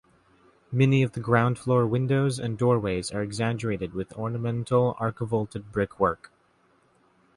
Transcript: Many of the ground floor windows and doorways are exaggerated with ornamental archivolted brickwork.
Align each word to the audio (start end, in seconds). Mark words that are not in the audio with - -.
Many 0.71 1.03
of 1.03 1.11
the 1.11 1.19
ground 1.19 1.59
floor 1.59 1.85
windows 1.85 2.39
and 2.39 2.57
doorways 2.57 3.11
are 3.11 3.21
exaggerated 3.21 3.93
with 3.93 4.11
ornamental 4.17 4.95
archivolted 4.99 5.71
brickwork. 5.71 6.31